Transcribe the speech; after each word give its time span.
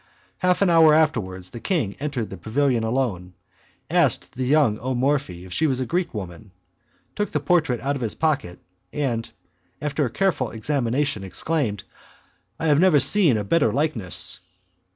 Half 0.39 0.63
an 0.63 0.71
hour 0.71 0.95
afterwards 0.95 1.51
the 1.51 1.59
king 1.59 1.95
entered 1.99 2.31
the 2.31 2.35
pavilion 2.39 2.83
alone, 2.83 3.35
asked 3.87 4.33
the 4.33 4.45
young 4.47 4.79
O 4.79 4.95
Morphi 4.95 5.45
if 5.45 5.53
she 5.53 5.67
was 5.67 5.79
a 5.79 5.85
Greek 5.85 6.11
woman, 6.11 6.49
took 7.15 7.29
the 7.29 7.39
portrait 7.39 7.79
out 7.81 7.95
of 7.95 8.01
his 8.01 8.15
pocket, 8.15 8.57
and 8.91 9.29
after 9.79 10.03
a 10.03 10.09
careful 10.09 10.49
examination 10.49 11.23
exclaimed, 11.23 11.83
"I 12.59 12.65
have 12.65 12.79
never 12.79 12.99
seen 12.99 13.37
a 13.37 13.43
better 13.43 13.71
likeness." 13.71 14.39